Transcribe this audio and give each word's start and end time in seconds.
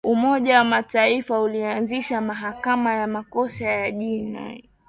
umoja 0.03 0.57
wa 0.57 0.63
mataifa 0.63 1.39
ulianzisha 1.41 2.21
mahakama 2.21 2.95
ya 2.95 3.07
makosa 3.07 3.65
ya 3.65 3.91
jinai 3.91 4.69